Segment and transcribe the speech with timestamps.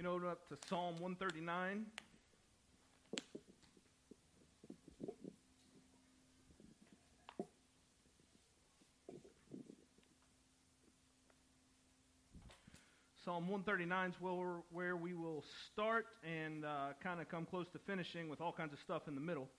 [0.00, 1.84] You know, up to Psalm 139.
[13.22, 14.14] Psalm 139 is
[14.72, 16.68] where, we will start and uh,
[17.02, 19.50] kind of come close to finishing with all kinds of stuff in the middle.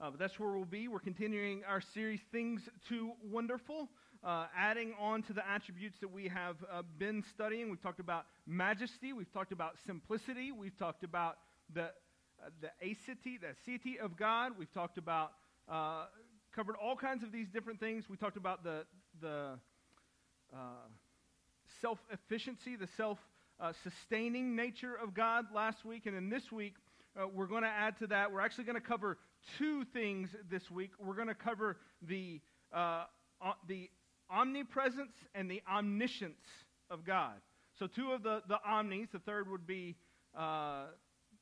[0.00, 0.88] Uh, but that's where we'll be.
[0.88, 3.88] We're continuing our series, Things Too Wonderful,
[4.24, 7.68] uh, adding on to the attributes that we have uh, been studying.
[7.68, 11.36] We've talked about majesty, we've talked about simplicity, we've talked about
[11.72, 15.32] the, uh, the aseity, the aseity of God, we've talked about,
[15.70, 16.06] uh,
[16.54, 18.04] covered all kinds of these different things.
[18.08, 18.84] We talked about the,
[19.20, 19.58] the
[21.80, 23.18] self sufficiency, the self
[23.82, 26.06] sustaining nature of God last week.
[26.06, 26.74] And then this week,
[27.16, 28.32] uh, we're going to add to that.
[28.32, 29.18] We're actually going to cover
[29.58, 30.90] two things this week.
[30.98, 32.40] We're going to cover the,
[32.72, 33.04] uh,
[33.68, 33.88] the
[34.30, 36.46] omnipresence and the omniscience
[36.90, 37.34] of God.
[37.78, 39.08] So, two of the, the omnis.
[39.12, 39.96] The third would be
[40.36, 40.84] uh,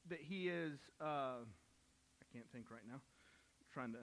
[0.08, 1.04] that he is, uh,
[1.44, 3.98] I can't think right now, I'm trying to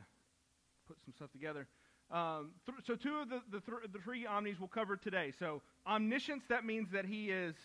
[0.87, 1.67] put some stuff together.
[2.11, 5.33] Um, th- so, two of the, the, th- the three omnis we'll cover today.
[5.39, 7.55] So, omniscience, that means that he is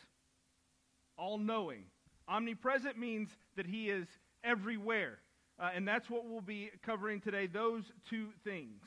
[1.19, 1.85] all knowing.
[2.29, 4.07] Omnipresent means that he is
[4.43, 5.19] everywhere.
[5.59, 8.83] Uh, and that's what we'll be covering today, those two things.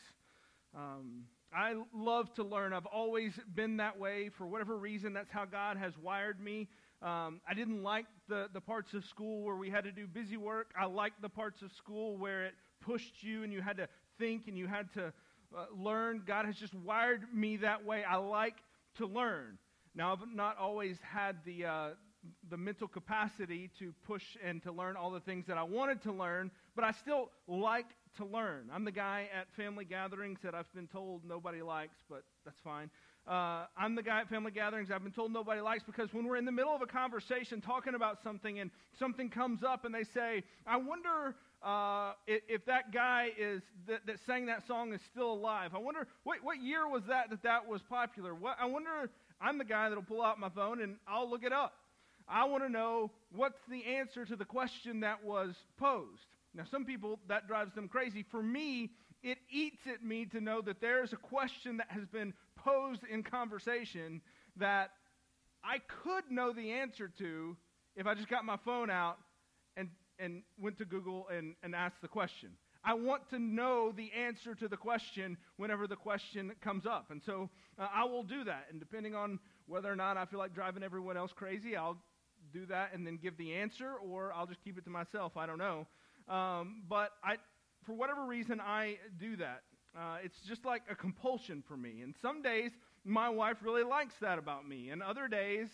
[0.75, 1.23] Um,
[1.57, 2.71] I love to learn.
[2.71, 4.29] I've always been that way.
[4.37, 6.67] For whatever reason, that's how God has wired me.
[7.01, 10.37] Um, I didn't like the, the parts of school where we had to do busy
[10.37, 10.67] work.
[10.79, 13.87] I liked the parts of school where it pushed you and you had to
[14.19, 16.21] think and you had to uh, learn.
[16.27, 18.03] God has just wired me that way.
[18.03, 18.57] I like
[18.97, 19.57] to learn.
[19.95, 21.89] Now, I've not always had the, uh,
[22.51, 26.11] the mental capacity to push and to learn all the things that I wanted to
[26.11, 28.69] learn, but I still like to learn.
[28.73, 32.89] I'm the guy at family gatherings that I've been told nobody likes, but that's fine.
[33.27, 36.37] Uh, I'm the guy at family gatherings I've been told nobody likes because when we're
[36.37, 40.05] in the middle of a conversation talking about something and something comes up and they
[40.13, 45.01] say, I wonder uh, if, if, that guy is that, that, sang that song is
[45.11, 45.71] still alive.
[45.75, 48.33] I wonder what, what year was that that that was popular.
[48.33, 49.09] What, I wonder.
[49.41, 51.73] I'm the guy that'll pull out my phone and I'll look it up.
[52.27, 56.25] I want to know what's the answer to the question that was posed.
[56.57, 58.25] Now, some people, that drives them crazy.
[58.31, 58.89] For me,
[59.21, 63.21] it eats at me to know that there's a question that has been posed in
[63.21, 64.21] conversation
[64.57, 64.89] that
[65.63, 67.55] I could know the answer to
[67.95, 69.17] if I just got my phone out
[69.75, 72.49] and, and went to Google and, and asked the question.
[72.83, 77.11] I want to know the answer to the question whenever the question comes up.
[77.11, 78.65] And so uh, I will do that.
[78.71, 81.97] And depending on whether or not I feel like driving everyone else crazy, I'll
[82.53, 85.35] do that and then give the answer, or I'll just keep it to myself.
[85.35, 85.85] I don't know.
[86.27, 87.37] Um, but I,
[87.85, 89.63] for whatever reason, I do that.
[89.97, 92.01] Uh, it's just like a compulsion for me.
[92.01, 92.71] And some days,
[93.03, 94.89] my wife really likes that about me.
[94.89, 95.69] And other days,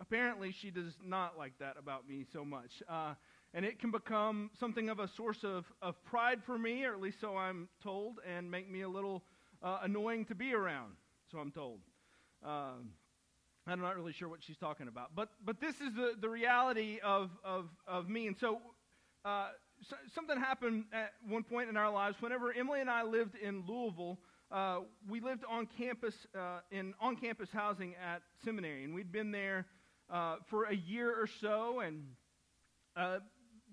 [0.00, 2.82] apparently, she does not like that about me so much.
[2.88, 3.14] Uh,
[3.52, 7.00] and it can become something of a source of, of pride for me, or at
[7.00, 9.24] least so I'm told, and make me a little
[9.62, 10.92] uh, annoying to be around,
[11.30, 11.80] so I'm told.
[12.44, 12.90] Um,
[13.66, 15.16] I'm not really sure what she's talking about.
[15.16, 18.28] But, but this is the, the reality of, of, of me.
[18.28, 18.60] And so,
[19.24, 19.48] uh,
[19.82, 22.16] so, something happened at one point in our lives.
[22.20, 24.18] Whenever Emily and I lived in Louisville,
[24.50, 29.30] uh, we lived on campus uh, in on campus housing at seminary, and we'd been
[29.30, 29.66] there
[30.10, 31.80] uh, for a year or so.
[31.80, 32.04] And
[32.96, 33.18] uh,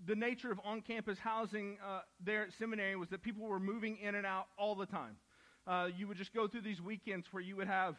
[0.06, 3.98] the nature of on campus housing uh, there at seminary was that people were moving
[3.98, 5.16] in and out all the time.
[5.66, 7.96] Uh, you would just go through these weekends where you would have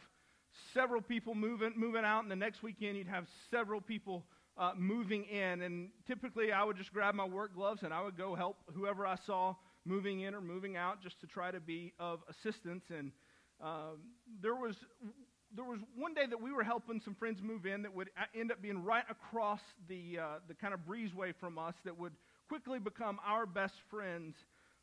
[0.73, 4.23] several people moving, moving out, and the next weekend you'd have several people
[4.57, 5.61] uh, moving in.
[5.61, 9.05] And typically I would just grab my work gloves and I would go help whoever
[9.05, 9.55] I saw
[9.85, 12.85] moving in or moving out just to try to be of assistance.
[12.95, 13.11] And
[13.61, 13.99] um,
[14.41, 14.75] there was
[15.55, 18.51] there was one day that we were helping some friends move in that would end
[18.51, 22.13] up being right across the uh, the kind of breezeway from us that would
[22.47, 24.35] quickly become our best friends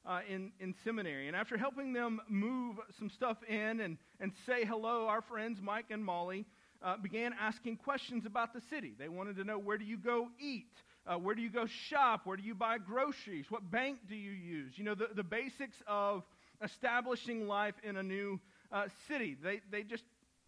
[0.06, 1.28] uh, in, in seminary.
[1.28, 5.86] And after helping them move some stuff in and, and say hello, our friends Mike
[5.90, 6.44] and Molly
[6.82, 8.94] uh, began asking questions about the city.
[8.98, 10.66] They wanted to know where do you go eat?
[11.06, 12.22] Uh, where do you go shop?
[12.24, 13.46] Where do you buy groceries?
[13.48, 14.72] What bank do you use?
[14.76, 16.22] You know, the, the basics of
[16.62, 18.38] establishing life in a new
[18.70, 19.36] uh, city.
[19.42, 20.04] They, they just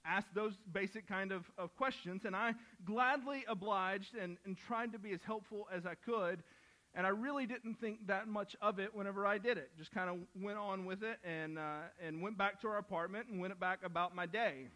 [0.06, 2.52] asked those basic kind of, of questions, and I
[2.84, 6.42] gladly obliged and, and tried to be as helpful as I could
[6.96, 9.70] and I really didn't think that much of it whenever I did it.
[9.76, 13.26] Just kind of went on with it and, uh, and went back to our apartment
[13.28, 14.69] and went back about my day.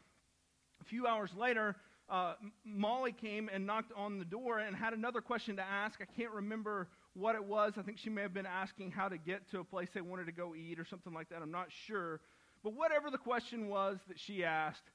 [0.88, 1.76] Few hours later,
[2.08, 6.00] uh, Molly came and knocked on the door and had another question to ask.
[6.00, 7.74] I can't remember what it was.
[7.76, 10.26] I think she may have been asking how to get to a place they wanted
[10.26, 11.42] to go eat or something like that.
[11.42, 12.20] I'm not sure.
[12.64, 14.90] But whatever the question was that she asked,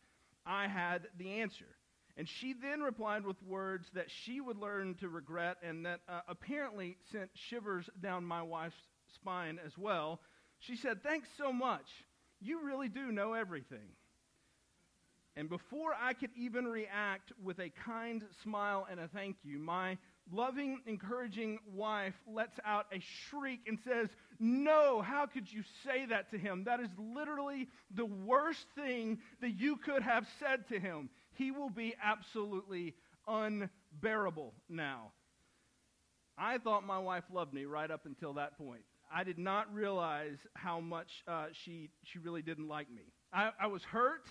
[0.45, 1.65] I had the answer.
[2.17, 6.21] And she then replied with words that she would learn to regret and that uh,
[6.27, 8.75] apparently sent shivers down my wife's
[9.15, 10.19] spine as well.
[10.59, 11.87] She said, Thanks so much.
[12.39, 13.89] You really do know everything.
[15.35, 19.97] And before I could even react with a kind smile and a thank you, my
[20.31, 24.09] loving, encouraging wife lets out a shriek and says,
[24.39, 26.65] No, how could you say that to him?
[26.65, 31.09] That is literally the worst thing that you could have said to him.
[31.33, 32.93] He will be absolutely
[33.27, 35.13] unbearable now.
[36.37, 38.81] I thought my wife loved me right up until that point.
[39.13, 43.03] I did not realize how much uh, she, she really didn't like me.
[43.31, 44.27] I, I was hurt,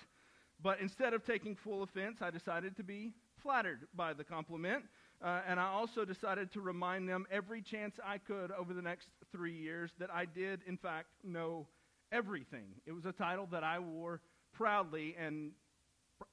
[0.63, 3.13] but instead of taking full offense, I decided to be
[3.43, 4.85] flattered by the compliment.
[5.23, 9.09] Uh, and I also decided to remind them every chance I could over the next
[9.31, 11.67] three years that I did, in fact, know
[12.11, 12.75] everything.
[12.87, 14.21] It was a title that I wore
[14.53, 15.53] proudly and,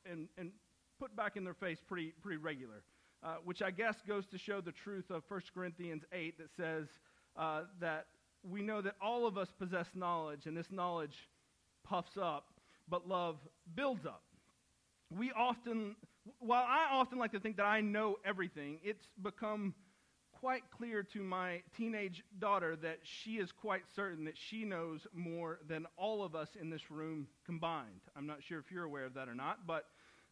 [0.10, 0.52] and, and
[1.00, 2.84] put back in their face pretty, pretty regular,
[3.24, 6.88] uh, which I guess goes to show the truth of 1 Corinthians 8 that says
[7.38, 8.08] uh, that
[8.44, 11.30] we know that all of us possess knowledge, and this knowledge
[11.84, 12.48] puffs up,
[12.90, 13.38] but love
[13.76, 14.24] builds up.
[15.10, 15.96] We often
[16.40, 19.74] while I often like to think that I know everything, it's become
[20.32, 25.60] quite clear to my teenage daughter that she is quite certain that she knows more
[25.68, 28.02] than all of us in this room combined.
[28.16, 29.86] I'm not sure if you're aware of that or not, but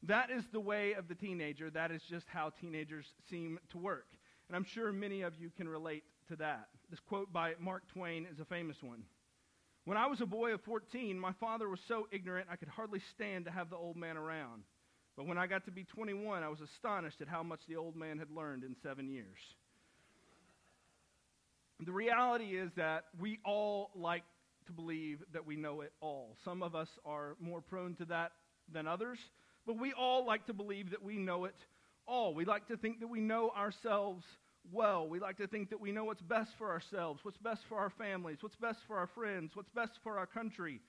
[0.04, 1.70] that is the way of the teenager.
[1.70, 4.08] That is just how teenagers seem to work.
[4.48, 6.68] And I'm sure many of you can relate to that.
[6.90, 9.04] This quote by Mark Twain is a famous one.
[9.88, 13.00] When I was a boy of 14, my father was so ignorant I could hardly
[13.16, 14.64] stand to have the old man around.
[15.16, 17.96] But when I got to be 21, I was astonished at how much the old
[17.96, 19.38] man had learned in seven years.
[21.86, 24.26] The reality is that we all like
[24.66, 26.36] to believe that we know it all.
[26.44, 28.34] Some of us are more prone to that
[28.74, 29.20] than others,
[29.66, 31.56] but we all like to believe that we know it
[32.06, 32.34] all.
[32.34, 34.26] We like to think that we know ourselves
[34.72, 35.08] well.
[35.08, 37.90] We like to think that we know what's best for ourselves, what's best for our
[37.90, 40.82] families, what's best for our friends, what's best for our country.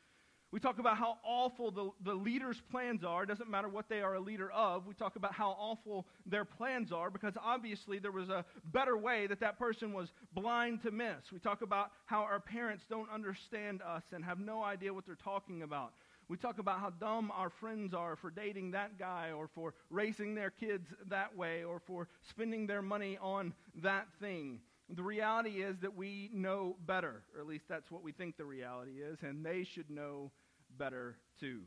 [0.50, 3.24] We talk about how awful the, the leader's plans are.
[3.24, 4.86] It doesn't matter what they are a leader of.
[4.86, 9.26] We talk about how awful their plans are because obviously there was a better way
[9.26, 11.30] that that person was blind to miss.
[11.30, 15.16] We talk about how our parents don't understand us and have no idea what they're
[15.22, 15.92] talking about.
[16.28, 20.34] We talk about how dumb our friends are for dating that guy or for raising
[20.34, 24.60] their kids that way or for spending their money on that thing.
[24.94, 28.44] The reality is that we know better, or at least that's what we think the
[28.44, 30.30] reality is, and they should know
[30.78, 31.60] better too.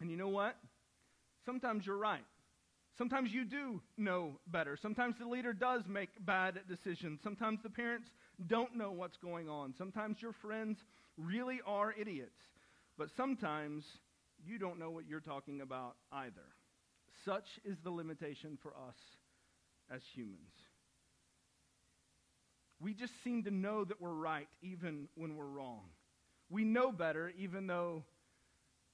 [0.00, 0.56] And you know what?
[1.46, 2.24] Sometimes you're right.
[2.96, 4.76] Sometimes you do know better.
[4.80, 7.20] Sometimes the leader does make bad decisions.
[7.22, 8.08] Sometimes the parents
[8.46, 9.74] don't know what's going on.
[9.76, 10.78] Sometimes your friends
[11.16, 12.40] really are idiots.
[12.96, 13.84] But sometimes
[14.44, 16.46] you don't know what you're talking about either.
[17.24, 18.96] Such is the limitation for us
[19.90, 20.52] as humans.
[22.80, 25.84] We just seem to know that we're right even when we're wrong.
[26.50, 28.04] We know better even though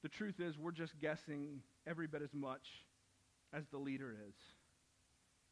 [0.02, 2.62] the truth is we're just guessing every bit as much
[3.52, 4.35] as the leader is.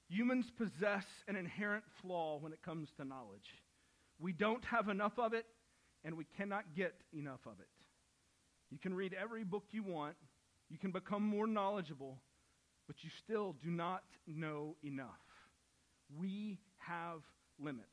[0.08, 3.56] Humans possess an inherent flaw when it comes to knowledge.
[4.18, 5.44] We don't have enough of it,
[6.04, 7.68] and we cannot get enough of it.
[8.70, 10.16] You can read every book you want,
[10.68, 12.18] you can become more knowledgeable,
[12.86, 15.06] but you still do not know enough.
[16.18, 17.20] We have
[17.58, 17.88] limits.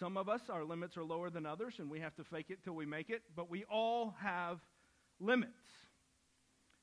[0.00, 2.58] Some of us, our limits are lower than others, and we have to fake it
[2.64, 4.58] till we make it, but we all have
[5.20, 5.52] limits.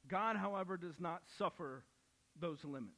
[0.10, 1.84] God, however, does not suffer
[2.40, 2.96] those limits.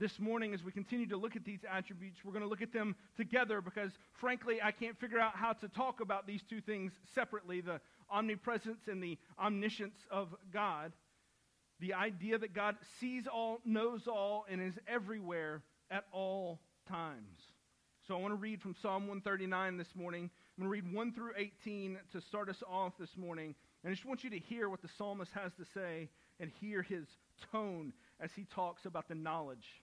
[0.00, 2.72] This morning, as we continue to look at these attributes, we're going to look at
[2.72, 6.92] them together because, frankly, I can't figure out how to talk about these two things
[7.14, 10.92] separately the omnipresence and the omniscience of God.
[11.80, 17.38] The idea that God sees all, knows all, and is everywhere at all times.
[18.08, 20.30] So I want to read from Psalm 139 this morning.
[20.56, 23.54] I'm going to read 1 through 18 to start us off this morning.
[23.84, 26.08] And I just want you to hear what the psalmist has to say
[26.40, 27.04] and hear his
[27.52, 29.82] tone as he talks about the knowledge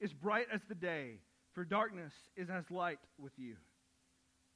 [0.00, 1.18] is bright as the day,
[1.52, 3.56] for darkness is as light with you.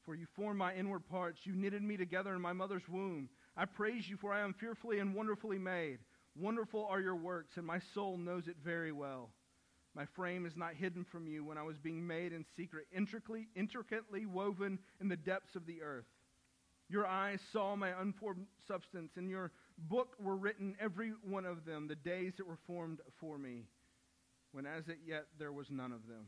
[0.05, 3.29] For you formed my inward parts, you knitted me together in my mother's womb.
[3.57, 5.99] I praise you, for I am fearfully and wonderfully made.
[6.35, 9.31] Wonderful are your works, and my soul knows it very well.
[9.95, 13.49] My frame is not hidden from you when I was being made in secret, intricately,
[13.55, 16.07] intricately woven in the depths of the earth.
[16.89, 19.13] Your eyes saw my unformed substance.
[19.17, 23.39] and your book were written, every one of them, the days that were formed for
[23.39, 23.65] me,
[24.53, 26.27] when as it yet there was none of them.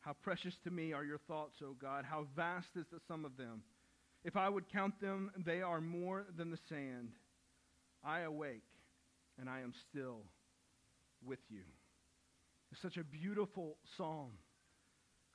[0.00, 2.04] How precious to me are your thoughts, O God.
[2.08, 3.62] How vast is the sum of them.
[4.24, 7.10] If I would count them, they are more than the sand.
[8.04, 8.64] I awake,
[9.38, 10.22] and I am still
[11.24, 11.62] with you.
[12.72, 14.32] It's such a beautiful psalm.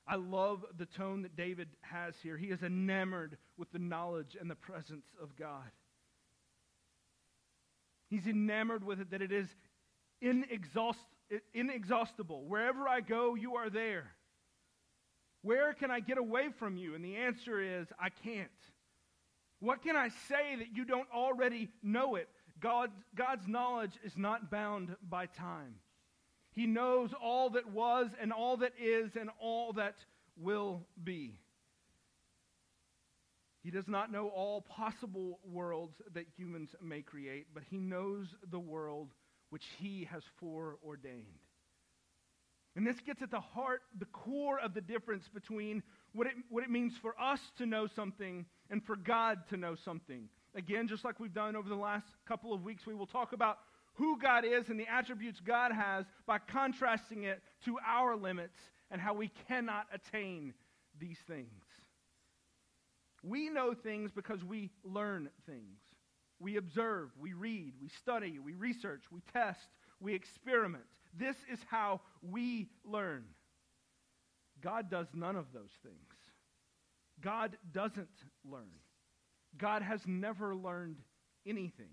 [0.06, 2.36] I love the tone that David has here.
[2.36, 5.70] He is enamored with the knowledge and the presence of God.
[8.08, 9.46] He's enamored with it that it is
[10.22, 10.96] inexhaust,
[11.54, 12.44] inexhaustible.
[12.46, 14.10] Wherever I go, you are there.
[15.42, 16.94] Where can I get away from you?
[16.94, 18.48] And the answer is, I can't.
[19.60, 22.28] What can I say that you don't already know it?
[22.60, 25.76] God, God's knowledge is not bound by time.
[26.52, 29.94] He knows all that was and all that is and all that
[30.36, 31.38] will be.
[33.62, 38.58] He does not know all possible worlds that humans may create, but he knows the
[38.58, 39.10] world
[39.50, 41.24] which he has foreordained.
[42.76, 46.62] And this gets at the heart, the core of the difference between what it, what
[46.62, 50.28] it means for us to know something and for God to know something.
[50.54, 53.58] Again, just like we've done over the last couple of weeks, we will talk about
[53.94, 58.58] who God is and the attributes God has by contrasting it to our limits
[58.90, 60.54] and how we cannot attain
[61.00, 61.48] these things.
[63.22, 65.80] We know things because we learn things.
[66.40, 69.66] We observe, we read, we study, we research, we test,
[70.00, 70.84] we experiment.
[71.18, 73.24] This is how we learn.
[74.62, 75.96] God does none of those things.
[77.20, 78.08] God doesn't
[78.44, 78.70] learn.
[79.56, 80.98] God has never learned
[81.46, 81.90] anything.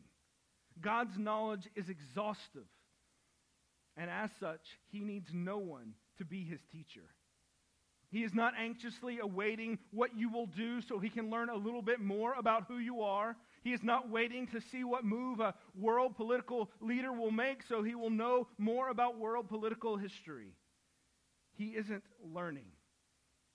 [0.81, 2.67] God's knowledge is exhaustive.
[3.97, 4.61] And as such,
[4.91, 7.09] he needs no one to be his teacher.
[8.11, 11.81] He is not anxiously awaiting what you will do so he can learn a little
[11.81, 13.35] bit more about who you are.
[13.65, 17.81] He is not waiting to see what move a world political leader will make so
[17.81, 20.53] he will know more about world political history.
[21.55, 22.67] He isn't learning.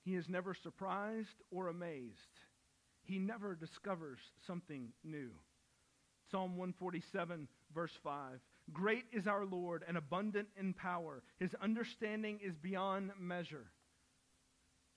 [0.04, 2.40] He is never surprised or amazed.
[3.04, 5.30] He never discovers something new.
[6.32, 8.40] Psalm 147, verse 5.
[8.72, 11.22] Great is our Lord and abundant in power.
[11.38, 13.66] His understanding is beyond measure.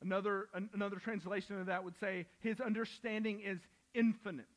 [0.01, 3.59] Another, an, another translation of that would say, His understanding is
[3.93, 4.47] infinite.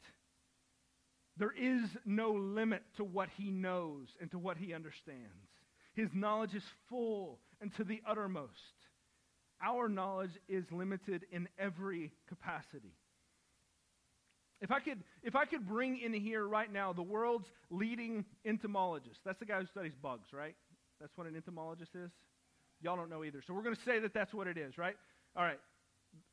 [1.37, 5.51] There is no limit to what He knows and to what He understands.
[5.95, 8.53] His knowledge is full and to the uttermost.
[9.63, 12.93] Our knowledge is limited in every capacity.
[14.61, 19.21] If I could, if I could bring in here right now the world's leading entomologist,
[19.25, 20.55] that's the guy who studies bugs, right?
[21.01, 22.11] That's what an entomologist is?
[22.81, 23.43] Y'all don't know either.
[23.47, 24.97] So we're going to say that that's what it is, right?
[25.37, 25.61] All right.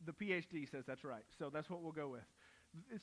[0.05, 1.23] The PhD says that's right.
[1.37, 2.21] So that's what we'll go with.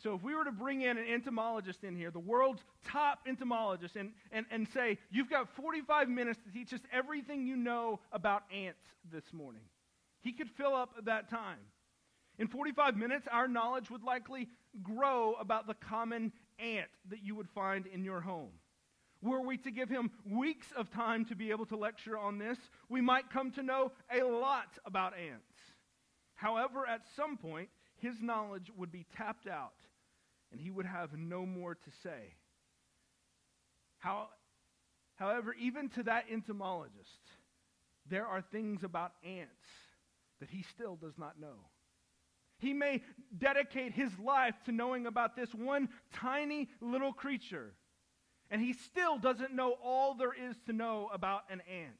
[0.03, 3.97] So if we were to bring in an entomologist in here, the world's top entomologist,
[3.97, 8.43] and, and, and say, you've got 45 minutes to teach us everything you know about
[8.53, 9.63] ants this morning,
[10.23, 11.59] he could fill up that time.
[12.39, 14.49] In 45 minutes, our knowledge would likely
[14.83, 18.51] grow about the common ant that you would find in your home.
[19.23, 22.59] Were we to give him weeks of time to be able to lecture on this,
[22.89, 25.45] we might come to know a lot about ants.
[26.35, 27.69] However, at some point,
[28.01, 29.73] his knowledge would be tapped out
[30.53, 32.35] and he would have no more to say.
[33.99, 34.29] How,
[35.17, 37.21] however, even to that entomologist,
[38.09, 39.51] there are things about ants
[40.41, 41.69] that he still does not know.
[42.59, 43.03] He may
[43.37, 47.73] dedicate his life to knowing about this one tiny little creature,
[48.51, 51.95] and he still doesn't know all there is to know about an ant.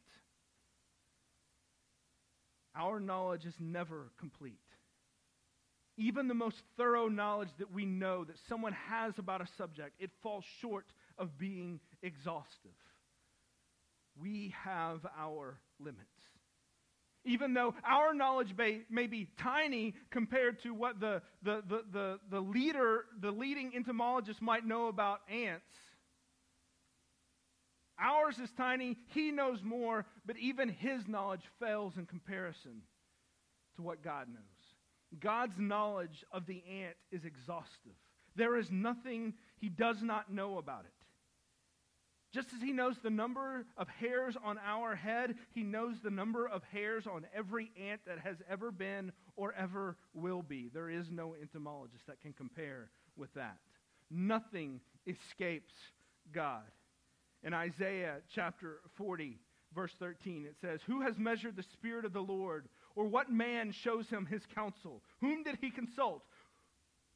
[2.75, 4.59] Our knowledge is never complete.
[5.97, 10.11] Even the most thorough knowledge that we know that someone has about a subject, it
[10.23, 10.87] falls short
[11.19, 12.71] of being exhaustive.
[14.21, 16.05] We have our limits.
[17.25, 22.21] Even though our knowledge may, may be tiny compared to what the, the, the, the,
[22.31, 25.67] the leader, the leading entomologist might know about ants,
[28.01, 28.97] Ours is tiny.
[29.09, 32.83] He knows more, but even his knowledge fails in comparison
[33.77, 34.41] to what God knows.
[35.19, 37.97] God's knowledge of the ant is exhaustive.
[38.37, 40.93] There is nothing he does not know about it.
[42.33, 46.47] Just as he knows the number of hairs on our head, he knows the number
[46.47, 50.71] of hairs on every ant that has ever been or ever will be.
[50.73, 53.57] There is no entomologist that can compare with that.
[54.11, 55.73] Nothing escapes
[56.33, 56.63] God.
[57.43, 59.39] In Isaiah chapter 40,
[59.75, 62.69] verse 13, it says, Who has measured the Spirit of the Lord?
[62.97, 65.03] Or what man shows him his counsel?
[65.21, 66.23] Whom did he consult?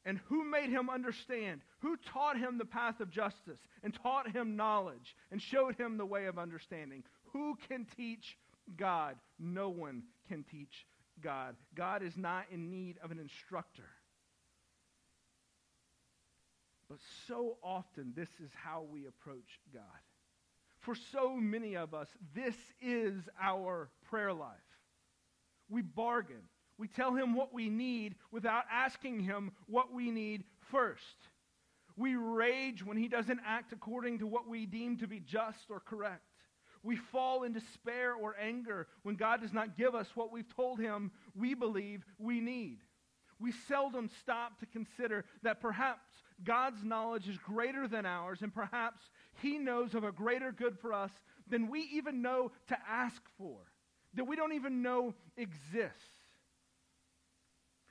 [0.05, 1.61] And who made him understand?
[1.79, 6.05] Who taught him the path of justice and taught him knowledge and showed him the
[6.05, 7.03] way of understanding?
[7.33, 8.37] Who can teach
[8.77, 9.15] God?
[9.39, 10.85] No one can teach
[11.21, 11.55] God.
[11.75, 13.89] God is not in need of an instructor.
[16.87, 19.81] But so often, this is how we approach God.
[20.81, 24.53] For so many of us, this is our prayer life.
[25.69, 26.41] We bargain.
[26.77, 31.29] We tell him what we need without asking him what we need first.
[31.97, 35.79] We rage when he doesn't act according to what we deem to be just or
[35.79, 36.23] correct.
[36.83, 40.79] We fall in despair or anger when God does not give us what we've told
[40.79, 42.79] him we believe we need.
[43.39, 46.11] We seldom stop to consider that perhaps
[46.43, 49.01] God's knowledge is greater than ours, and perhaps
[49.41, 51.11] he knows of a greater good for us
[51.49, 53.57] than we even know to ask for,
[54.15, 56.09] that we don't even know exists.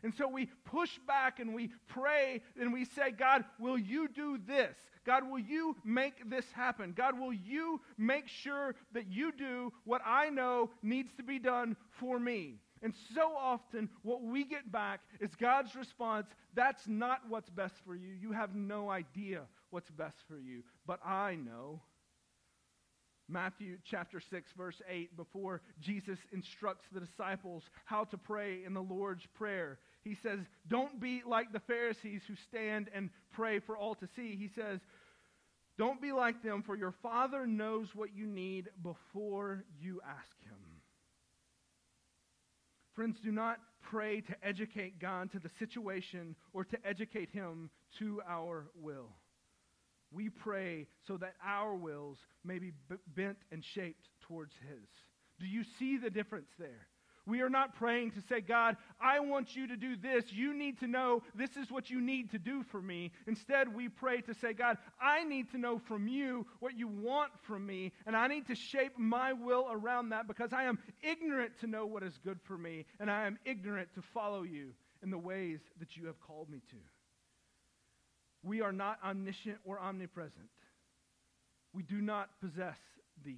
[0.04, 4.38] And so we push back and we pray and we say, God, will you do
[4.46, 4.76] this?
[5.06, 6.92] God, will you make this happen?
[6.94, 11.74] God, will you make sure that you do what I know needs to be done
[11.88, 12.60] for me?
[12.82, 17.94] And so often, what we get back is God's response that's not what's best for
[17.94, 18.12] you.
[18.12, 19.40] You have no idea
[19.70, 21.80] what's best for you, but I know.
[23.34, 28.80] Matthew chapter 6, verse 8, before Jesus instructs the disciples how to pray in the
[28.80, 30.38] Lord's Prayer, he says,
[30.68, 34.36] Don't be like the Pharisees who stand and pray for all to see.
[34.36, 34.78] He says,
[35.76, 40.58] Don't be like them, for your Father knows what you need before you ask Him.
[42.94, 43.58] Friends, do not
[43.90, 47.68] pray to educate God to the situation or to educate Him
[47.98, 49.08] to our will.
[50.14, 54.88] We pray so that our wills may be b- bent and shaped towards His.
[55.40, 56.86] Do you see the difference there?
[57.26, 60.24] We are not praying to say, God, I want you to do this.
[60.30, 63.12] You need to know this is what you need to do for me.
[63.26, 67.30] Instead, we pray to say, God, I need to know from you what you want
[67.46, 71.52] from me, and I need to shape my will around that because I am ignorant
[71.60, 75.10] to know what is good for me, and I am ignorant to follow you in
[75.10, 76.76] the ways that you have called me to.
[78.44, 80.50] We are not omniscient or omnipresent.
[81.72, 82.78] We do not possess
[83.24, 83.36] these.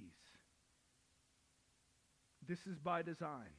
[2.47, 3.49] This is by design.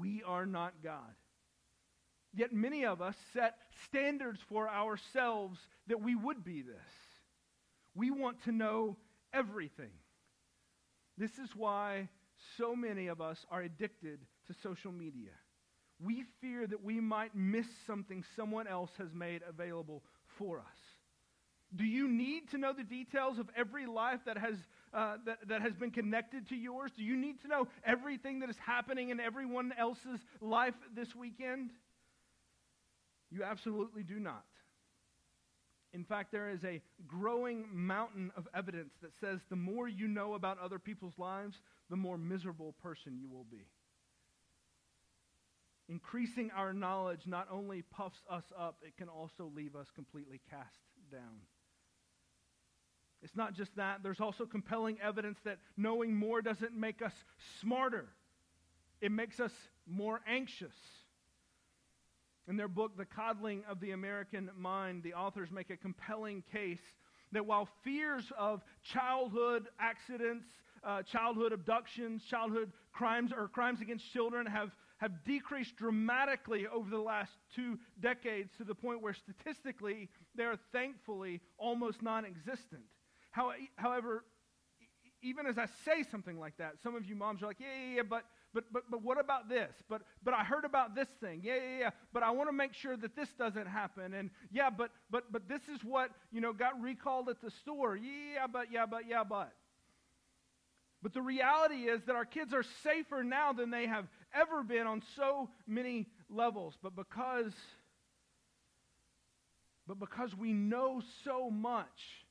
[0.00, 1.14] We are not God.
[2.34, 6.76] Yet many of us set standards for ourselves that we would be this.
[7.94, 8.96] We want to know
[9.32, 9.90] everything.
[11.16, 12.08] This is why
[12.56, 15.30] so many of us are addicted to social media.
[16.00, 20.04] We fear that we might miss something someone else has made available
[20.38, 20.78] for us.
[21.76, 24.54] Do you need to know the details of every life that has,
[24.94, 26.90] uh, that, that has been connected to yours?
[26.96, 31.70] Do you need to know everything that is happening in everyone else's life this weekend?
[33.30, 34.44] You absolutely do not.
[35.92, 40.34] In fact, there is a growing mountain of evidence that says the more you know
[40.34, 41.56] about other people's lives,
[41.90, 43.66] the more miserable person you will be.
[45.88, 50.78] Increasing our knowledge not only puffs us up, it can also leave us completely cast
[51.10, 51.40] down.
[53.22, 57.14] It's not just that, there's also compelling evidence that knowing more doesn't make us
[57.60, 58.06] smarter,
[59.00, 59.52] it makes us
[59.86, 60.74] more anxious.
[62.46, 66.80] In their book, The Coddling of the American Mind, the authors make a compelling case
[67.32, 70.46] that while fears of childhood accidents,
[70.82, 76.98] uh, childhood abductions, childhood crimes, or crimes against children have, have decreased dramatically over the
[76.98, 82.82] last two decades to the point where statistically they are thankfully almost non existent.
[83.30, 84.24] How, however,
[85.22, 87.96] even as I say something like that, some of you moms are like, yeah, yeah,
[87.96, 89.70] yeah, but, but, but, but what about this?
[89.88, 91.40] But, but I heard about this thing.
[91.42, 91.90] Yeah, yeah, yeah.
[92.12, 94.14] But I want to make sure that this doesn't happen.
[94.14, 97.96] And yeah, but, but, but this is what, you know, got recalled at the store.
[97.96, 99.52] Yeah, but, yeah, but, yeah, but.
[101.02, 104.86] But the reality is that our kids are safer now than they have ever been
[104.86, 106.76] on so many levels.
[106.82, 107.52] But because,
[109.86, 112.24] but because we know so much,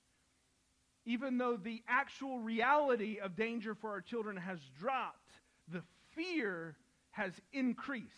[1.05, 5.31] even though the actual reality of danger for our children has dropped,
[5.71, 5.81] the
[6.15, 6.75] fear
[7.11, 8.11] has increased.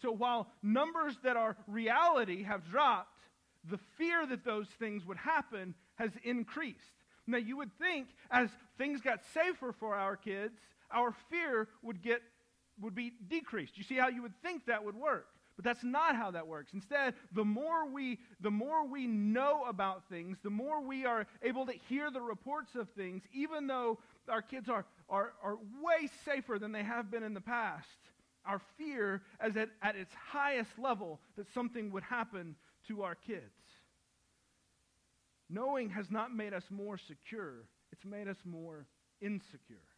[0.00, 3.18] So while numbers that are reality have dropped,
[3.68, 6.78] the fear that those things would happen has increased.
[7.26, 8.48] Now, you would think as
[8.78, 10.58] things got safer for our kids,
[10.90, 12.22] our fear would get
[12.80, 13.76] would be decreased.
[13.76, 15.26] You see how you would think that would work.
[15.56, 16.72] But that's not how that works.
[16.72, 21.66] Instead, the more we the more we know about things, the more we are able
[21.66, 26.58] to hear the reports of things, even though our kids are are, are way safer
[26.58, 27.88] than they have been in the past.
[28.46, 32.56] Our fear is at, at its highest level that something would happen
[32.88, 33.44] to our kids.
[35.50, 38.86] Knowing has not made us more secure, it's made us more
[39.20, 39.89] insecure.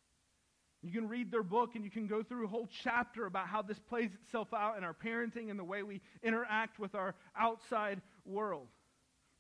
[0.83, 3.63] You can read their book and you can go through a whole chapter about how
[3.63, 8.03] this plays itself out in our parenting and the way we interact with our outside
[8.25, 8.67] world.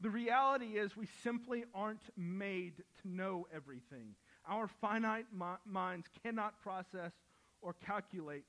[0.01, 4.15] The reality is, we simply aren't made to know everything.
[4.49, 7.13] Our finite mi- minds cannot process
[7.61, 8.45] or calculate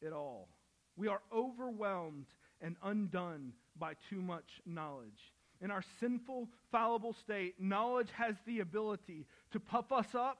[0.00, 0.48] it all.
[0.96, 2.26] We are overwhelmed
[2.60, 5.32] and undone by too much knowledge.
[5.60, 10.38] In our sinful, fallible state, knowledge has the ability to puff us up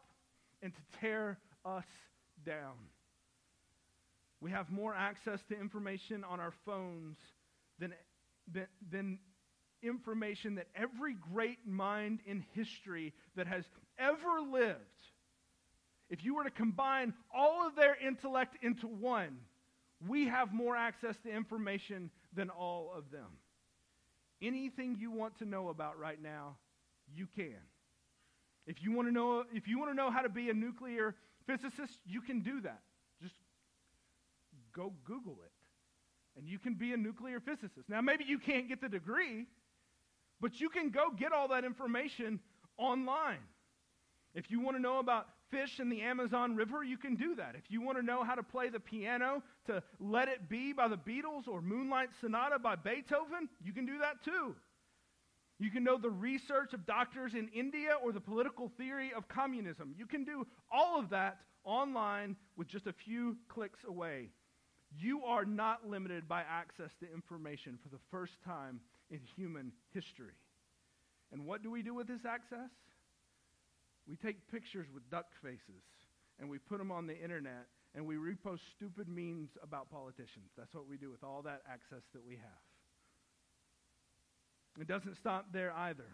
[0.62, 1.38] and to tear
[1.76, 1.84] us
[2.44, 2.74] down.
[4.40, 7.16] We have more access to information on our phones
[7.78, 7.92] than,
[8.52, 9.18] than, than
[9.82, 13.64] information that every great mind in history that has
[13.98, 14.78] ever lived,
[16.10, 19.38] if you were to combine all of their intellect into one,
[20.06, 23.26] we have more access to information than all of them.
[24.40, 26.56] Anything you want to know about right now,
[27.12, 27.56] you can.
[28.66, 31.14] If you want to know if you want to know how to be a nuclear
[31.48, 32.82] physicist, you can do that.
[33.22, 33.34] Just
[34.76, 35.52] go Google it.
[36.38, 37.88] And you can be a nuclear physicist.
[37.88, 39.46] Now maybe you can't get the degree,
[40.40, 42.38] but you can go get all that information
[42.76, 43.42] online.
[44.34, 47.54] If you want to know about fish in the Amazon River, you can do that.
[47.56, 50.86] If you want to know how to play the piano to Let It Be by
[50.86, 54.54] the Beatles or Moonlight Sonata by Beethoven, you can do that too.
[55.58, 59.94] You can know the research of doctors in India or the political theory of communism.
[59.98, 64.30] You can do all of that online with just a few clicks away.
[64.96, 70.34] You are not limited by access to information for the first time in human history.
[71.32, 72.70] And what do we do with this access?
[74.08, 75.82] We take pictures with duck faces
[76.38, 80.50] and we put them on the internet and we repost stupid memes about politicians.
[80.56, 82.67] That's what we do with all that access that we have.
[84.80, 86.06] It doesn't stop there either.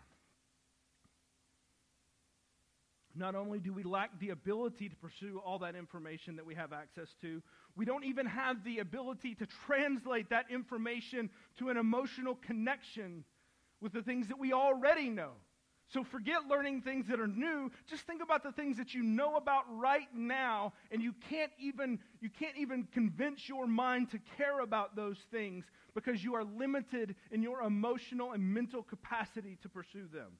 [3.16, 6.72] Not only do we lack the ability to pursue all that information that we have
[6.72, 7.42] access to,
[7.76, 13.24] we don't even have the ability to translate that information to an emotional connection
[13.80, 15.30] with the things that we already know.
[15.92, 17.70] So forget learning things that are new.
[17.88, 21.98] Just think about the things that you know about right now and you can't even
[22.20, 27.14] you can't even convince your mind to care about those things because you are limited
[27.30, 30.32] in your emotional and mental capacity to pursue them.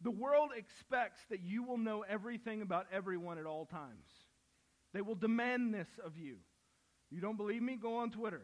[0.00, 4.08] The world expects that you will know everything about everyone at all times.
[4.92, 6.38] They will demand this of you.
[7.10, 7.76] You don't believe me?
[7.76, 8.42] Go on Twitter.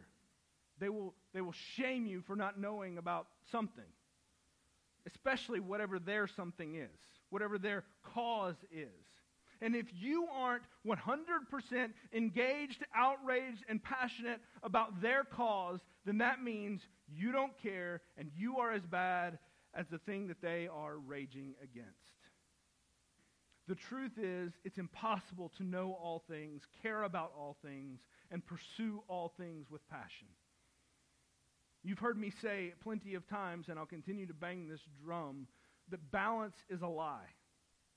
[0.79, 3.83] They will, they will shame you for not knowing about something
[5.09, 8.87] especially whatever their something is, whatever their cause is.
[9.61, 16.81] And if you aren't 100% engaged, outraged, and passionate about their cause, then that means
[17.07, 19.37] you don't care and you are as bad
[19.73, 21.89] as the thing that they are raging against.
[23.67, 27.99] The truth is, it's impossible to know all things, care about all things,
[28.31, 30.27] and pursue all things with passion.
[31.83, 35.47] You've heard me say plenty of times, and I'll continue to bang this drum,
[35.89, 37.29] that balance is a lie.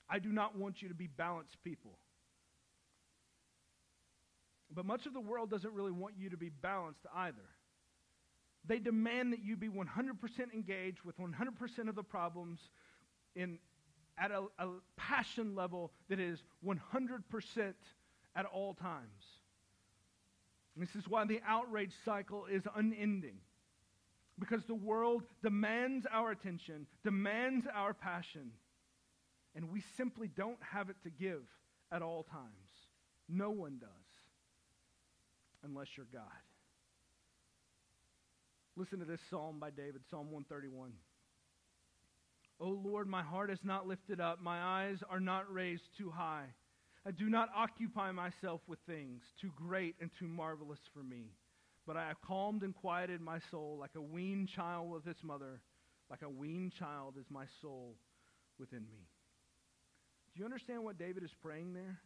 [0.08, 1.98] I do not want you to be balanced people.
[4.74, 7.48] But much of the world doesn't really want you to be balanced either.
[8.64, 9.84] They demand that you be 100%
[10.54, 12.60] engaged with 100% of the problems
[13.34, 13.58] in,
[14.16, 17.74] at a, a passion level that is 100%
[18.36, 19.24] at all times.
[20.76, 23.38] This is why the outrage cycle is unending.
[24.38, 28.50] Because the world demands our attention, demands our passion,
[29.54, 31.42] and we simply don't have it to give
[31.92, 32.70] at all times.
[33.28, 33.88] No one does,
[35.62, 36.22] unless you're God.
[38.74, 40.92] Listen to this psalm by David, Psalm 131.
[42.58, 46.46] O Lord, my heart is not lifted up, my eyes are not raised too high.
[47.04, 51.32] I do not occupy myself with things too great and too marvelous for me.
[51.86, 55.60] But I have calmed and quieted my soul like a weaned child with its mother.
[56.10, 57.96] Like a weaned child is my soul
[58.58, 59.08] within me.
[60.34, 61.98] Do you understand what David is praying there?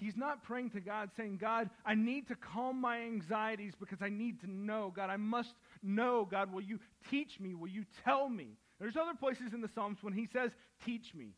[0.00, 4.08] He's not praying to God saying, God, I need to calm my anxieties because I
[4.08, 4.92] need to know.
[4.94, 6.26] God, I must know.
[6.28, 7.54] God, will you teach me?
[7.54, 8.56] Will you tell me?
[8.80, 10.50] There's other places in the Psalms when he says,
[10.84, 11.34] teach me.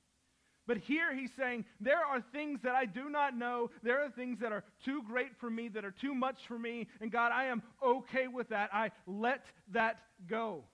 [0.67, 3.71] But here he's saying, there are things that I do not know.
[3.83, 6.89] There are things that are too great for me, that are too much for me.
[7.01, 8.71] And God, I am okay with that.
[8.73, 10.65] I let that go.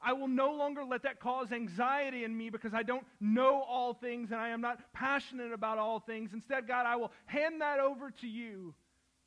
[0.00, 3.94] I will no longer let that cause anxiety in me because I don't know all
[3.94, 6.30] things and I am not passionate about all things.
[6.32, 8.74] Instead, God, I will hand that over to you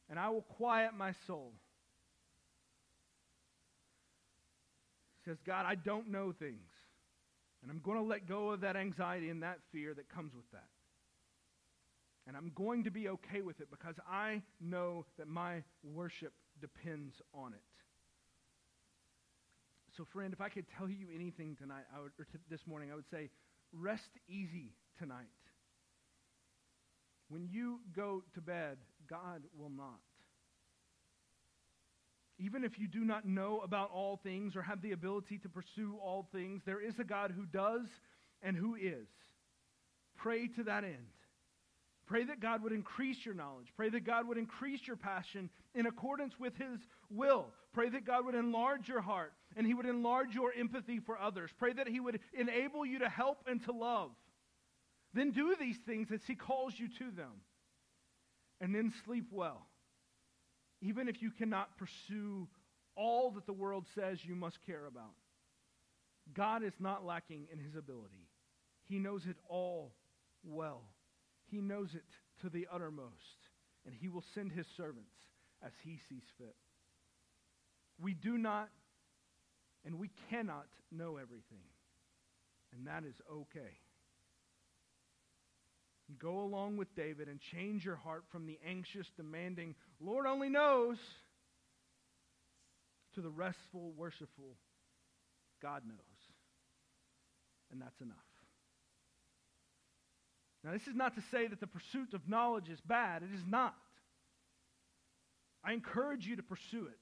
[0.10, 1.52] and I will quiet my soul.
[5.24, 6.71] He says, God, I don't know things.
[7.62, 10.50] And I'm going to let go of that anxiety and that fear that comes with
[10.52, 10.68] that.
[12.28, 17.16] And I'm going to be okay with it because I know that my worship depends
[17.34, 17.60] on it.
[19.98, 22.92] So, friend, if I could tell you anything tonight, I would, or t- this morning,
[22.92, 23.30] I would say,
[23.74, 25.28] rest easy tonight.
[27.28, 28.78] When you go to bed,
[29.10, 30.00] God will not.
[32.44, 35.96] Even if you do not know about all things or have the ability to pursue
[36.04, 37.86] all things, there is a God who does
[38.42, 39.08] and who is.
[40.18, 40.96] Pray to that end.
[42.08, 43.68] Pray that God would increase your knowledge.
[43.78, 46.80] Pray that God would increase your passion in accordance with His
[47.12, 47.46] will.
[47.74, 51.52] Pray that God would enlarge your heart and He would enlarge your empathy for others.
[51.60, 54.12] Pray that He would enable you to help and to love.
[55.14, 57.32] Then do these things as He calls you to them.
[58.60, 59.68] And then sleep well
[60.82, 62.48] even if you cannot pursue
[62.96, 65.16] all that the world says you must care about.
[66.34, 68.28] God is not lacking in his ability.
[68.84, 69.94] He knows it all
[70.44, 70.82] well.
[71.46, 72.04] He knows it
[72.42, 73.50] to the uttermost,
[73.86, 75.16] and he will send his servants
[75.66, 76.56] as he sees fit.
[78.00, 78.70] We do not
[79.86, 81.66] and we cannot know everything,
[82.72, 83.80] and that is okay.
[86.20, 90.98] Go along with David and change your heart from the anxious, demanding, Lord only knows,
[93.16, 94.56] to the restful, worshipful,
[95.62, 95.98] God knows.
[97.72, 98.18] And that's enough.
[100.64, 103.24] Now, this is not to say that the pursuit of knowledge is bad.
[103.24, 103.76] It is not.
[105.64, 106.98] I encourage you to pursue it.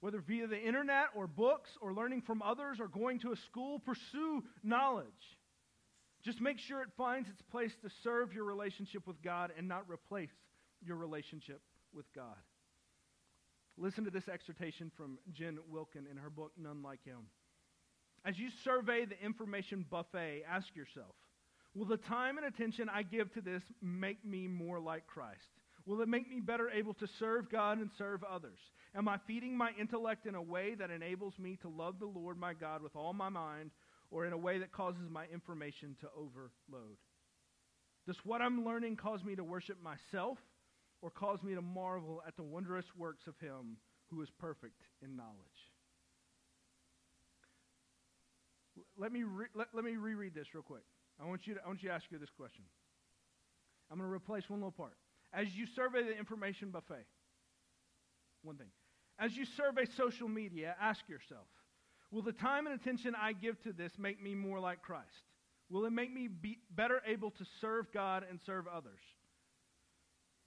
[0.00, 3.80] Whether via the internet or books or learning from others or going to a school,
[3.80, 5.06] pursue knowledge.
[6.28, 9.84] Just make sure it finds its place to serve your relationship with God and not
[9.88, 10.28] replace
[10.84, 11.62] your relationship
[11.94, 12.36] with God.
[13.78, 17.30] Listen to this exhortation from Jen Wilkin in her book, None Like Him.
[18.26, 21.14] As you survey the information buffet, ask yourself
[21.74, 25.48] Will the time and attention I give to this make me more like Christ?
[25.86, 28.58] Will it make me better able to serve God and serve others?
[28.94, 32.36] Am I feeding my intellect in a way that enables me to love the Lord
[32.36, 33.70] my God with all my mind,
[34.10, 36.96] or in a way that causes my information to overload?
[38.06, 40.38] Does what I'm learning cause me to worship myself
[41.02, 43.76] or cause me to marvel at the wondrous works of him
[44.10, 45.36] who is perfect in knowledge?
[48.96, 50.84] Let me, re- let, let me reread this real quick.
[51.20, 52.64] I want, you to, I want you to ask you this question.
[53.90, 54.94] I'm going to replace one little part.
[55.32, 57.04] As you survey the information buffet,
[58.42, 58.68] one thing.
[59.18, 61.48] As you survey social media, ask yourself,
[62.10, 65.06] Will the time and attention I give to this make me more like Christ?
[65.70, 69.00] Will it make me be better able to serve God and serve others?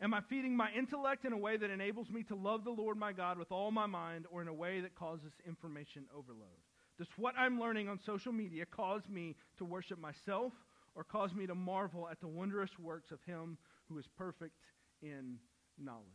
[0.01, 2.97] Am I feeding my intellect in a way that enables me to love the Lord
[2.97, 6.49] my God with all my mind or in a way that causes information overload?
[6.97, 10.53] Does what I'm learning on social media cause me to worship myself
[10.95, 14.55] or cause me to marvel at the wondrous works of Him who is perfect
[15.03, 15.37] in
[15.77, 16.05] knowledge?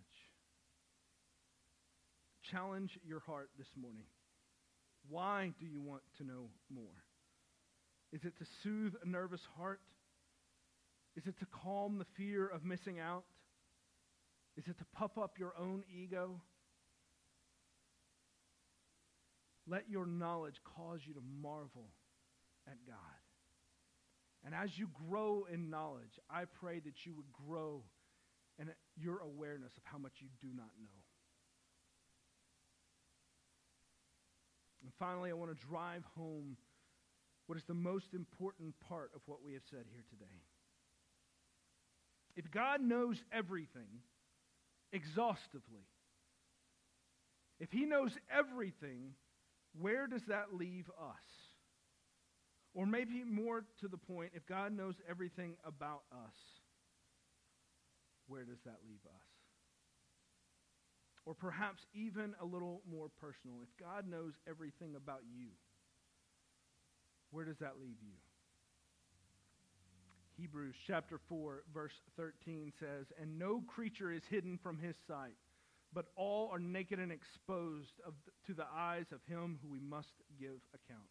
[2.50, 4.04] Challenge your heart this morning.
[5.08, 7.04] Why do you want to know more?
[8.12, 9.80] Is it to soothe a nervous heart?
[11.16, 13.24] Is it to calm the fear of missing out?
[14.56, 16.40] Is it to puff up your own ego?
[19.66, 21.90] Let your knowledge cause you to marvel
[22.66, 22.96] at God.
[24.44, 27.82] And as you grow in knowledge, I pray that you would grow
[28.58, 31.05] in your awareness of how much you do not know.
[34.86, 36.56] And finally, I want to drive home
[37.48, 40.44] what is the most important part of what we have said here today.
[42.36, 44.02] If God knows everything
[44.92, 45.88] exhaustively,
[47.58, 49.14] if He knows everything,
[49.80, 51.24] where does that leave us?
[52.72, 56.36] Or maybe more to the point, if God knows everything about us,
[58.28, 59.25] where does that leave us?
[61.26, 65.48] Or perhaps even a little more personal, if God knows everything about you,
[67.30, 68.14] Where does that leave you?
[70.38, 75.36] Hebrews chapter 4, verse 13 says, And no creature is hidden from his sight,
[75.92, 78.12] but all are naked and exposed the,
[78.46, 81.08] to the eyes of him who we must give account.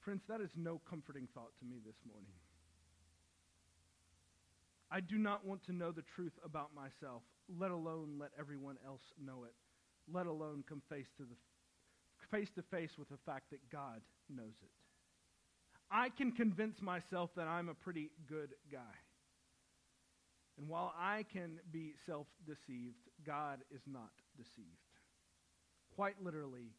[0.00, 2.32] Friends, that is no comforting thought to me this morning.
[4.90, 7.22] I do not want to know the truth about myself,
[7.58, 9.54] let alone let everyone else know it,
[10.12, 11.36] let alone come face to, the,
[12.30, 14.70] face to face with the fact that God knows it.
[15.90, 18.94] I can convince myself that I'm a pretty good guy.
[20.58, 22.96] And while I can be self deceived,
[23.26, 24.66] God is not deceived.
[25.94, 26.72] Quite literally,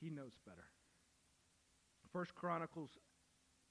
[0.00, 0.64] he knows better.
[2.12, 2.90] First Chronicles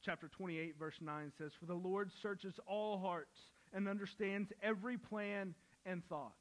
[0.01, 3.37] chapter 28 verse 9 says, "For the Lord searches all hearts
[3.73, 5.55] and understands every plan
[5.85, 6.33] and thought."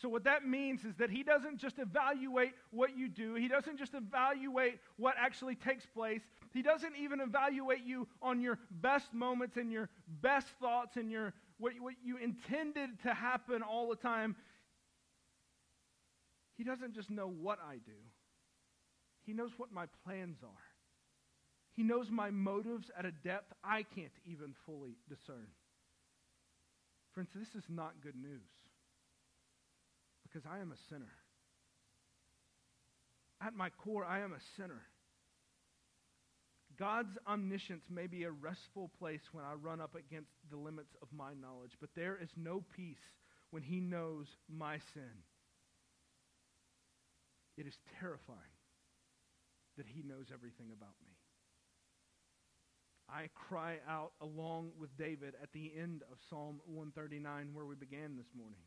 [0.00, 3.78] So, what that means is that he doesn't just evaluate what you do, he doesn't
[3.78, 6.20] just evaluate what actually takes place.
[6.52, 9.88] He doesn't even evaluate you on your best moments and your
[10.20, 14.34] best thoughts and your, what, what you intended to happen all the time.
[16.56, 17.98] He doesn't just know what I do,
[19.24, 20.64] he knows what my plans are.
[21.72, 25.46] He knows my motives at a depth I can't even fully discern.
[27.18, 28.46] Friends, this is not good news
[30.22, 31.10] because I am a sinner.
[33.44, 34.82] At my core, I am a sinner.
[36.78, 41.08] God's omniscience may be a restful place when I run up against the limits of
[41.12, 43.02] my knowledge, but there is no peace
[43.50, 45.24] when He knows my sin.
[47.56, 48.38] It is terrifying
[49.76, 51.17] that He knows everything about me.
[53.10, 58.16] I cry out along with David at the end of Psalm 139, where we began
[58.16, 58.60] this morning.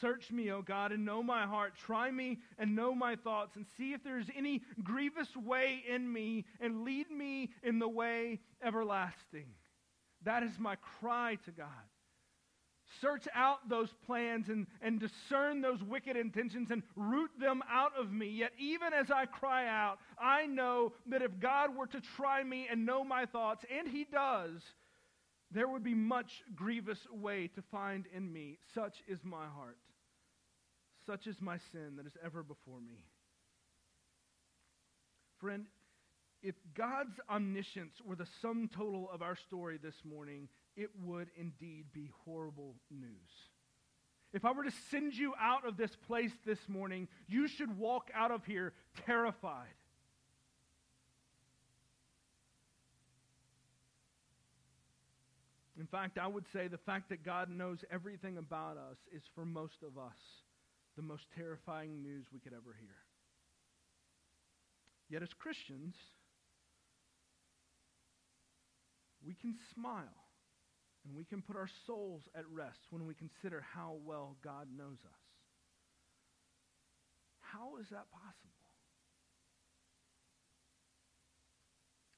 [0.00, 1.74] Search me, O God, and know my heart.
[1.74, 6.44] Try me and know my thoughts, and see if there's any grievous way in me,
[6.60, 9.48] and lead me in the way everlasting.
[10.24, 11.66] That is my cry to God.
[13.00, 18.10] Search out those plans and, and discern those wicked intentions and root them out of
[18.12, 18.28] me.
[18.28, 22.66] Yet, even as I cry out, I know that if God were to try me
[22.70, 24.60] and know my thoughts, and He does,
[25.52, 28.58] there would be much grievous way to find in me.
[28.74, 29.78] Such is my heart.
[31.06, 33.04] Such is my sin that is ever before me.
[35.40, 35.64] Friend,
[36.42, 41.86] if God's omniscience were the sum total of our story this morning, it would indeed
[41.92, 43.30] be horrible news.
[44.32, 48.10] If I were to send you out of this place this morning, you should walk
[48.14, 48.72] out of here
[49.04, 49.66] terrified.
[55.78, 59.44] In fact, I would say the fact that God knows everything about us is for
[59.44, 60.18] most of us
[60.96, 62.96] the most terrifying news we could ever hear.
[65.08, 65.94] Yet, as Christians,
[69.26, 70.19] we can smile
[71.04, 74.98] and we can put our souls at rest when we consider how well God knows
[75.04, 75.20] us.
[77.40, 78.50] How is that possible?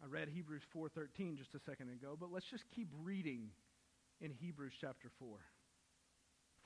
[0.03, 3.51] I read Hebrews 4:13 just a second ago, but let's just keep reading
[4.21, 5.38] in Hebrews chapter 4.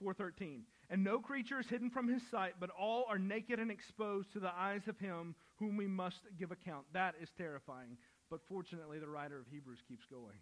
[0.03, 4.33] 4:13 And no creature is hidden from his sight but all are naked and exposed
[4.33, 7.97] to the eyes of him whom we must give account that is terrifying
[8.31, 10.37] but fortunately the writer of Hebrews keeps going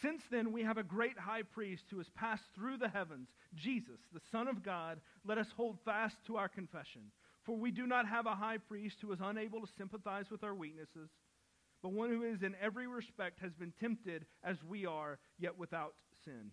[0.00, 4.00] Since then we have a great high priest who has passed through the heavens Jesus
[4.12, 7.02] the son of God let us hold fast to our confession
[7.44, 10.54] for we do not have a high priest who is unable to sympathize with our
[10.54, 11.10] weaknesses
[11.82, 15.94] but one who is in every respect has been tempted as we are, yet without
[16.24, 16.52] sin.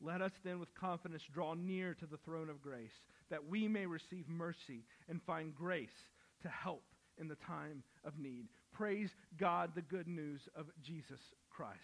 [0.00, 3.86] Let us then with confidence draw near to the throne of grace, that we may
[3.86, 5.90] receive mercy and find grace
[6.42, 6.84] to help
[7.18, 8.46] in the time of need.
[8.72, 11.78] Praise God, the good news of Jesus Christ.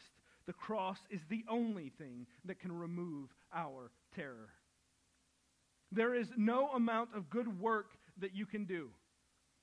[0.48, 4.48] The cross is the only thing that can remove our terror.
[5.92, 7.90] There is no amount of good work
[8.22, 8.88] that you can do.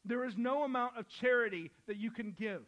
[0.06, 2.62] There is no amount of charity that you can give.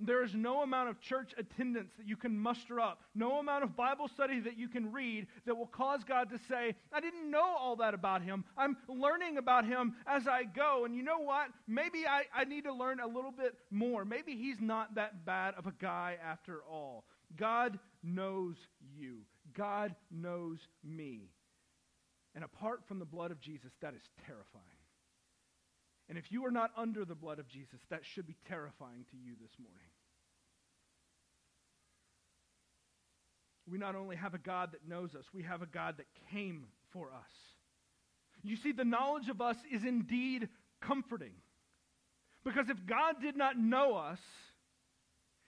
[0.00, 3.76] There is no amount of church attendance that you can muster up, no amount of
[3.76, 7.54] Bible study that you can read that will cause God to say, I didn't know
[7.58, 8.44] all that about him.
[8.56, 10.86] I'm learning about him as I go.
[10.86, 11.48] And you know what?
[11.68, 14.06] Maybe I, I need to learn a little bit more.
[14.06, 17.04] Maybe he's not that bad of a guy after all.
[17.36, 18.56] God knows
[18.96, 19.18] you,
[19.56, 21.30] God knows me.
[22.34, 24.64] And apart from the blood of Jesus, that is terrifying.
[26.08, 29.16] And if you are not under the blood of Jesus, that should be terrifying to
[29.16, 29.88] you this morning.
[33.70, 36.66] We not only have a God that knows us, we have a God that came
[36.92, 37.30] for us.
[38.42, 40.48] You see, the knowledge of us is indeed
[40.80, 41.34] comforting.
[42.44, 44.18] Because if God did not know us,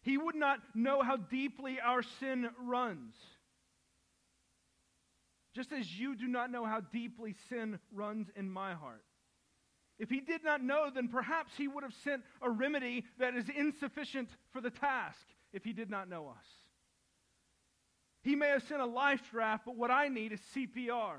[0.04, 3.14] he would not know how deeply our sin runs.
[5.54, 9.04] Just as you do not know how deeply sin runs in my heart.
[9.98, 13.46] If he did not know, then perhaps he would have sent a remedy that is
[13.48, 15.20] insufficient for the task
[15.52, 16.46] if he did not know us.
[18.22, 21.16] He may have sent a life raft, but what I need is CPR.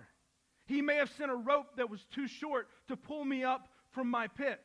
[0.68, 4.10] He may have sent a rope that was too short to pull me up from
[4.12, 4.60] my pit.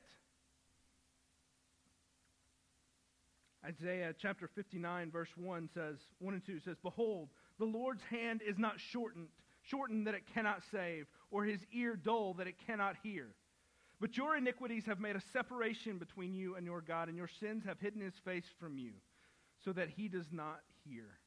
[3.64, 8.58] Isaiah chapter 59, verse 1 says, 1 and 2 says, Behold, the Lord's hand is
[8.58, 9.28] not shortened,
[9.62, 13.28] shortened that it cannot save, or his ear dull that it cannot hear.
[14.00, 17.64] But your iniquities have made a separation between you and your God, and your sins
[17.64, 18.92] have hidden his face from you,
[19.62, 21.18] so that he does not hear.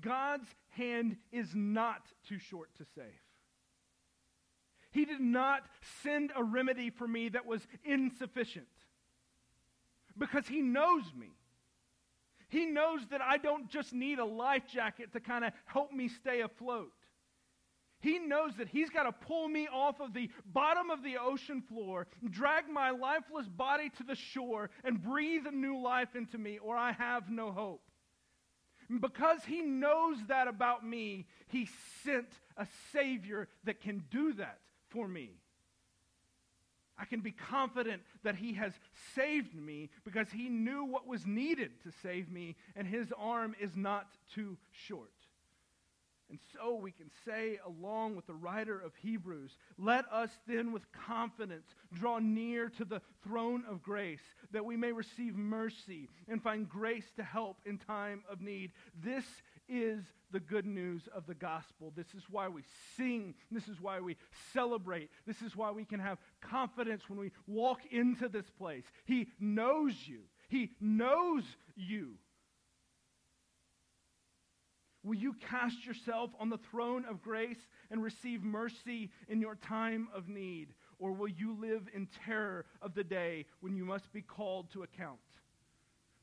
[0.00, 3.06] God's hand is not too short to save.
[4.92, 5.62] He did not
[6.02, 8.68] send a remedy for me that was insufficient
[10.18, 11.32] because He knows me.
[12.48, 16.08] He knows that I don't just need a life jacket to kind of help me
[16.08, 16.92] stay afloat.
[18.00, 21.62] He knows that He's got to pull me off of the bottom of the ocean
[21.62, 26.58] floor, drag my lifeless body to the shore, and breathe a new life into me,
[26.58, 27.82] or I have no hope.
[29.00, 31.68] Because He knows that about me, He
[32.04, 34.60] sent a Savior that can do that
[34.90, 35.40] for me.
[36.98, 38.72] I can be confident that He has
[39.14, 43.76] saved me because He knew what was needed to save me, and His arm is
[43.76, 45.10] not too short.
[46.28, 50.90] And so we can say, along with the writer of Hebrews, let us then with
[50.90, 56.68] confidence draw near to the throne of grace, that we may receive mercy and find
[56.68, 58.72] grace to help in time of need.
[59.00, 59.24] This
[59.68, 61.92] is the good news of the gospel.
[61.94, 62.62] This is why we
[62.96, 63.34] sing.
[63.50, 64.16] This is why we
[64.52, 65.10] celebrate.
[65.26, 68.84] This is why we can have confidence when we walk into this place.
[69.04, 71.44] He knows you, He knows
[71.76, 72.16] you.
[75.06, 80.08] Will you cast yourself on the throne of grace and receive mercy in your time
[80.12, 80.74] of need?
[80.98, 84.82] Or will you live in terror of the day when you must be called to
[84.82, 85.20] account?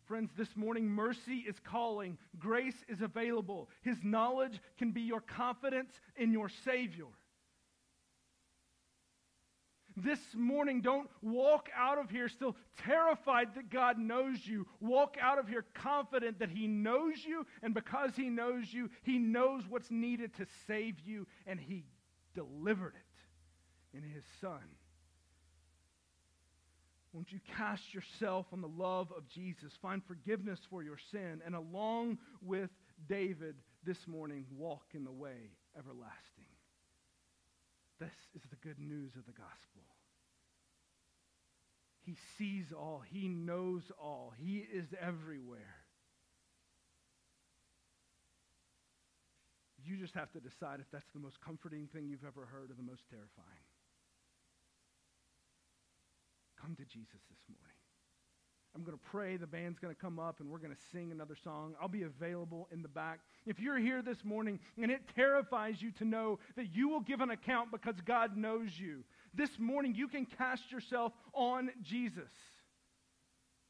[0.06, 2.18] Friends, this morning, mercy is calling.
[2.38, 3.70] Grace is available.
[3.84, 7.08] His knowledge can be your confidence in your Savior.
[9.96, 14.68] This morning, don't walk out of here still terrified that God knows you.
[14.82, 19.20] Walk out of here confident that He knows you, and because He knows you, He
[19.20, 21.86] knows what's needed to save you, and He
[22.34, 24.60] delivered it in His Son.
[27.14, 29.72] Won't you cast yourself on the love of Jesus?
[29.82, 32.72] Find forgiveness for your sin, and along with
[33.08, 33.56] David
[33.86, 36.50] this morning, walk in the way everlasting.
[38.00, 39.84] This is the good news of the gospel.
[42.02, 45.76] He sees all, He knows all, He is everywhere.
[49.86, 52.74] You just have to decide if that's the most comforting thing you've ever heard or
[52.74, 53.68] the most terrifying.
[56.64, 57.76] Come to Jesus this morning.
[58.74, 59.36] I'm going to pray.
[59.36, 61.76] The band's going to come up and we're going to sing another song.
[61.82, 63.20] I'll be available in the back.
[63.46, 67.20] If you're here this morning and it terrifies you to know that you will give
[67.20, 69.04] an account because God knows you,
[69.34, 72.32] this morning you can cast yourself on Jesus.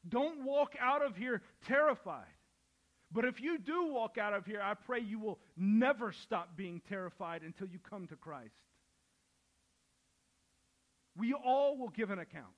[0.08, 2.22] Don't walk out of here terrified.
[3.10, 6.80] But if you do walk out of here, I pray you will never stop being
[6.88, 8.54] terrified until you come to Christ.
[11.16, 12.54] We all will give an account.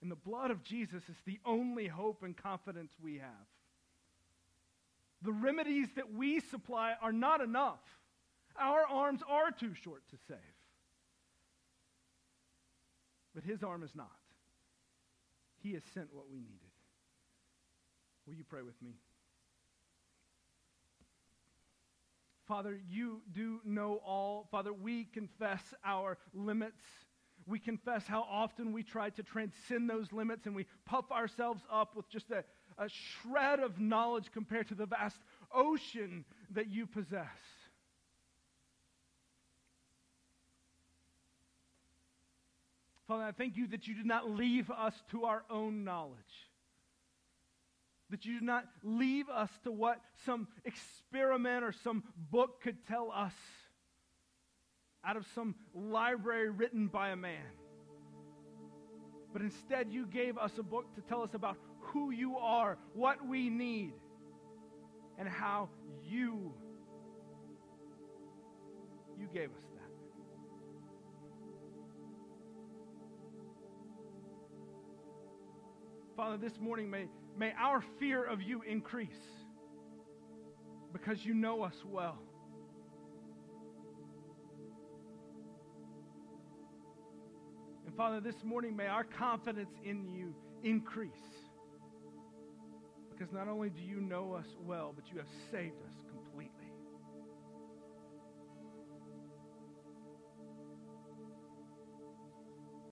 [0.00, 3.48] And the blood of Jesus is the only hope and confidence we have.
[5.22, 7.80] The remedies that we supply are not enough.
[8.58, 10.38] Our arms are too short to save.
[13.34, 14.10] But his arm is not.
[15.62, 16.54] He has sent what we needed.
[18.26, 18.92] Will you pray with me?
[22.46, 24.48] Father, you do know all.
[24.50, 26.82] Father, we confess our limits.
[27.48, 31.96] We confess how often we try to transcend those limits and we puff ourselves up
[31.96, 32.44] with just a,
[32.76, 35.16] a shred of knowledge compared to the vast
[35.52, 37.26] ocean that you possess.
[43.06, 46.18] Father, I thank you that you did not leave us to our own knowledge.
[48.10, 53.10] That you did not leave us to what some experiment or some book could tell
[53.10, 53.32] us
[55.04, 57.44] out of some library written by a man.
[59.32, 63.26] But instead, you gave us a book to tell us about who you are, what
[63.26, 63.92] we need,
[65.18, 65.68] and how
[66.04, 66.52] you
[69.18, 69.90] you gave us that.
[76.16, 79.08] Father, this morning may, may our fear of you increase
[80.92, 82.18] because you know us well.
[87.98, 90.32] Father, this morning may our confidence in you
[90.62, 91.10] increase.
[93.10, 95.87] Because not only do you know us well, but you have saved us.